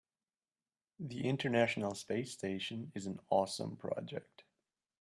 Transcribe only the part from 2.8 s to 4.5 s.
is an awesome project.